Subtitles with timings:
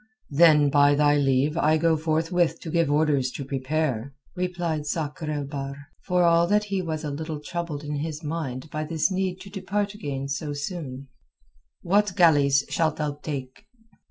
[0.31, 5.43] "Then by thy leave I go forthwith to give orders to prepare," replied Sakr el
[5.45, 5.77] Bahr,
[6.07, 9.51] for all that he was a little troubled in his mind by this need to
[9.51, 11.07] depart again so soon.
[11.83, 13.67] "What galleys shalt thou take?"